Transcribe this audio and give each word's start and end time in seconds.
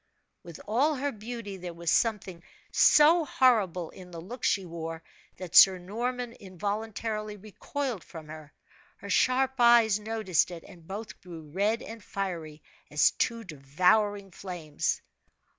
With 0.41 0.59
all 0.67 0.95
her 0.95 1.11
beauty 1.11 1.57
there 1.57 1.75
was 1.75 1.91
something 1.91 2.41
so 2.71 3.23
horrible 3.23 3.91
in 3.91 4.09
the 4.09 4.19
look 4.19 4.43
she 4.43 4.65
wore, 4.65 5.03
that 5.37 5.55
Sir 5.55 5.77
Norman 5.77 6.33
involuntarily 6.39 7.37
recoiled 7.37 8.03
from 8.03 8.27
her. 8.29 8.51
Her 8.97 9.11
sharp 9.11 9.53
eyes 9.59 9.99
noticed 9.99 10.49
it, 10.49 10.63
and 10.63 10.87
both 10.87 11.21
grew 11.21 11.51
red 11.51 11.83
and 11.83 12.03
fiery 12.03 12.63
as 12.89 13.11
two 13.11 13.43
devouring 13.43 14.31
flames. 14.31 15.03